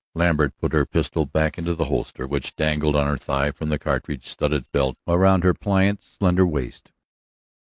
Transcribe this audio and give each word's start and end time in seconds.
Lambert 0.15 0.57
put 0.57 0.73
her 0.73 0.83
pistol 0.87 1.27
back 1.27 1.59
into 1.59 1.75
the 1.75 1.85
holster 1.85 2.25
which 2.25 2.55
dangled 2.55 2.95
on 2.95 3.05
her 3.05 3.19
thigh 3.19 3.51
from 3.51 3.69
the 3.69 3.77
cartridge 3.77 4.25
studded 4.25 4.65
belt 4.71 4.97
round 5.05 5.43
her 5.43 5.53
pliant, 5.53 6.01
slender 6.01 6.43
waist. 6.43 6.91